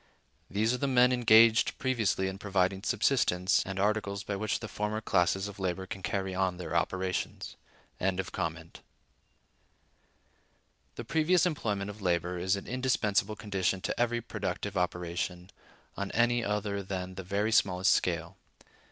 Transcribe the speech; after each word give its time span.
These 0.49 0.73
are 0.73 0.79
the 0.79 0.87
men 0.87 1.11
engaged 1.13 1.77
previously 1.77 2.27
in 2.27 2.39
providing 2.39 2.79
the 2.79 2.87
subsistence, 2.87 3.61
and 3.67 3.79
articles 3.79 4.23
by 4.23 4.35
which 4.35 4.59
the 4.59 4.67
former 4.67 4.99
classes 4.99 5.47
of 5.47 5.59
labor 5.59 5.85
can 5.85 6.01
carry 6.01 6.33
on 6.33 6.57
their 6.57 6.75
operations. 6.75 7.55
The 7.99 8.25
previous 11.07 11.45
employment 11.45 11.91
of 11.91 12.01
labor 12.01 12.39
is 12.39 12.55
an 12.55 12.65
indispensable 12.65 13.35
condition 13.35 13.79
to 13.81 13.99
every 13.99 14.21
productive 14.21 14.75
operation, 14.75 15.51
on 15.95 16.09
any 16.13 16.43
other 16.43 16.81
than 16.81 17.13
the 17.13 17.21
very 17.23 17.51
smallest 17.51 17.93
scale. 17.93 18.37